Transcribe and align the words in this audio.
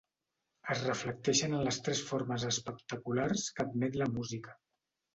Es 0.75 0.79
reflecteixen 0.85 1.53
en 1.59 1.69
les 1.69 1.79
tres 1.89 2.03
formes 2.09 2.49
especulars 2.51 3.49
que 3.55 3.67
admet 3.71 4.03
la 4.05 4.13
música. 4.19 4.61